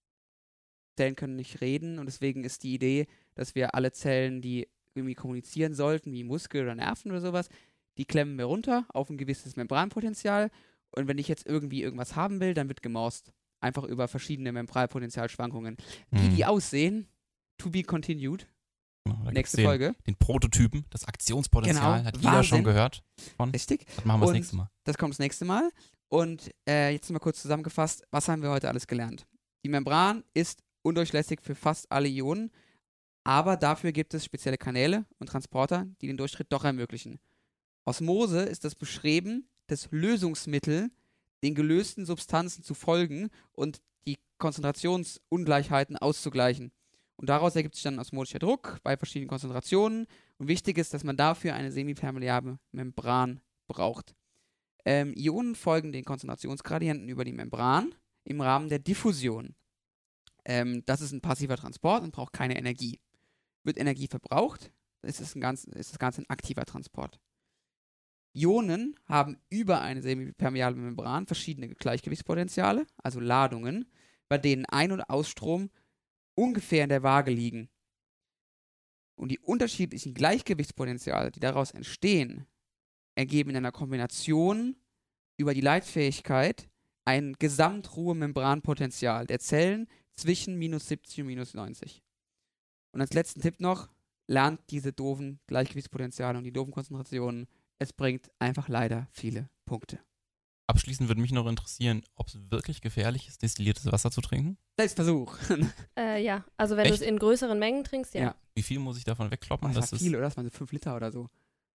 [0.95, 5.15] Zellen können nicht reden und deswegen ist die Idee, dass wir alle Zellen, die irgendwie
[5.15, 7.49] kommunizieren sollten, wie Muskel oder Nerven oder sowas,
[7.99, 10.49] die klemmen wir runter auf ein gewisses Membranpotenzial
[10.95, 13.31] und wenn ich jetzt irgendwie irgendwas haben will, dann wird gemorst.
[13.61, 15.77] Einfach über verschiedene Membranpotentialschwankungen.
[16.11, 16.35] Wie Mhm.
[16.35, 17.07] die aussehen,
[17.57, 18.47] to be continued.
[19.05, 19.95] Da Nächste den, Folge.
[20.07, 23.03] Den Prototypen, das Aktionspotenzial, Genau, hat jeder schon gehört.
[23.37, 23.49] Von.
[23.51, 23.85] Richtig.
[23.95, 24.69] Das machen wir das nächste Mal.
[24.85, 25.69] Das kommt das nächste Mal.
[26.09, 29.27] Und äh, jetzt mal kurz zusammengefasst, was haben wir heute alles gelernt?
[29.65, 32.51] Die Membran ist undurchlässig für fast alle Ionen,
[33.25, 37.19] aber dafür gibt es spezielle Kanäle und Transporter, die den Durchtritt doch ermöglichen.
[37.89, 40.91] Osmose ist das Beschreiben des Lösungsmittel,
[41.41, 46.71] den gelösten Substanzen zu folgen und die Konzentrationsungleichheiten auszugleichen.
[47.15, 50.05] Und daraus ergibt sich dann osmotischer Druck bei verschiedenen Konzentrationen.
[50.37, 54.13] Und wichtig ist, dass man dafür eine semipermeable Membran braucht.
[54.85, 59.55] Ähm, Ionen folgen den Konzentrationsgradienten über die Membran im Rahmen der Diffusion.
[60.45, 62.99] Ähm, das ist ein passiver Transport und braucht keine Energie.
[63.63, 64.71] Wird Energie verbraucht,
[65.01, 67.19] ist, es ein ganz, ist das Ganze ein aktiver Transport.
[68.39, 73.85] Ionen haben über eine semipermeable Membran verschiedene Gleichgewichtspotenziale, also Ladungen,
[74.27, 75.69] bei denen Ein- und Ausstrom
[76.35, 77.69] ungefähr in der Waage liegen.
[79.15, 82.45] Und die unterschiedlichen Gleichgewichtspotenziale, die daraus entstehen,
[83.15, 84.77] ergeben in einer Kombination
[85.37, 86.69] über die Leitfähigkeit
[87.05, 92.01] ein Gesamtruhemembranpotenzial der Zellen zwischen minus 70 und minus 90.
[92.91, 93.89] Und als letzten Tipp noch,
[94.27, 97.47] lernt diese doofen Gleichgewichtspotenziale und die doofen Konzentrationen.
[97.79, 99.99] Es bringt einfach leider viele Punkte.
[100.67, 104.57] Abschließend würde mich noch interessieren, ob es wirklich gefährlich ist, destilliertes Wasser zu trinken.
[104.77, 105.35] Selbstversuch.
[105.97, 108.21] Äh, ja, also wenn du es in größeren Mengen trinkst, ja.
[108.21, 108.35] Ja.
[108.55, 109.69] Wie viel muss ich davon wegkloppen?
[109.73, 110.25] das dass war es viel, oder?
[110.25, 111.27] Das waren so 5 Liter oder so.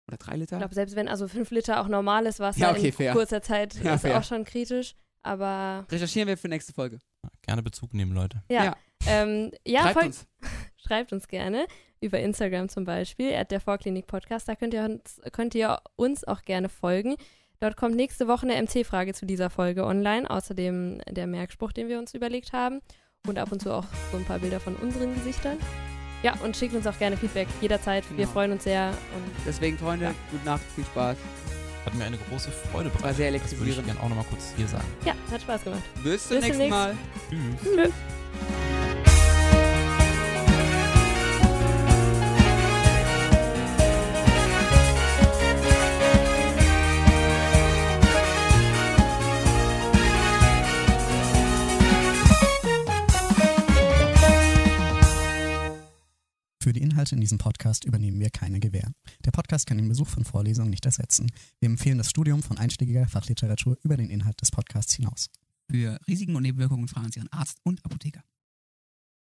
[0.09, 0.57] Oder 3 Liter?
[0.57, 3.13] Ich glaube, selbst wenn also 5 Liter auch normales Wasser Ja, okay, in fair.
[3.13, 4.19] kurzer Zeit Ja, ist fair.
[4.19, 4.95] auch schon kritisch.
[5.23, 6.99] Aber Recherchieren wir für nächste Folge.
[7.43, 8.43] gerne Bezug nehmen, Leute.
[8.51, 8.77] ja, Ja.
[9.07, 10.27] ähm, ja Schreibt uns.
[10.77, 11.67] schreibt uns gerne
[12.01, 14.49] über Instagram zum Beispiel, at der Vorklinik Podcast.
[14.49, 17.17] Da könnt ihr, uns, könnt ihr uns auch gerne folgen.
[17.61, 21.99] Dort kommt nächste Woche eine MC-Frage zu dieser Folge online, außerdem der Merkspruch, den wir
[21.99, 22.81] uns überlegt haben.
[23.27, 25.59] Und ab und zu auch so ein paar Bilder von unseren Gesichtern.
[26.23, 28.05] Ja, und schickt uns auch gerne Feedback jederzeit.
[28.11, 28.31] Wir Genau.
[28.31, 28.89] freuen uns sehr.
[29.15, 31.17] Und Deswegen, Freunde, gute Nacht, viel Spaß.
[31.85, 33.17] Hat mir eine große Freude War bereitet.
[33.19, 34.85] sehr Das würde ich gerne auch nochmal kurz hier sagen.
[35.05, 35.83] ja, hat Spaß gemacht.
[36.03, 36.69] Bis zum Bis nächsten.
[36.71, 36.97] Mal.
[37.31, 37.75] Tschüss.
[37.75, 38.80] Tschüss.
[56.71, 58.93] Für die Inhalte in diesem Podcast übernehmen wir keine Gewähr.
[59.25, 61.33] Der Podcast kann den Besuch von Vorlesungen nicht ersetzen.
[61.59, 65.31] Wir empfehlen das Studium von einschlägiger Fachliteratur über den Inhalt des Podcasts hinaus.
[65.69, 68.23] Für Risiken und Nebenwirkungen fragen Sie Ihren Arzt und Apotheker.